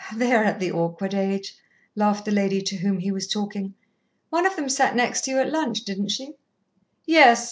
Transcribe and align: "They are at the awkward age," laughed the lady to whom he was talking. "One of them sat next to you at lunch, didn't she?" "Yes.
"They 0.15 0.33
are 0.33 0.43
at 0.43 0.59
the 0.59 0.71
awkward 0.71 1.13
age," 1.13 1.55
laughed 1.95 2.25
the 2.25 2.31
lady 2.31 2.63
to 2.63 2.77
whom 2.77 2.97
he 2.97 3.11
was 3.11 3.27
talking. 3.27 3.75
"One 4.31 4.47
of 4.47 4.55
them 4.55 4.67
sat 4.67 4.95
next 4.95 5.25
to 5.25 5.29
you 5.29 5.37
at 5.37 5.51
lunch, 5.51 5.81
didn't 5.83 6.09
she?" 6.09 6.33
"Yes. 7.05 7.39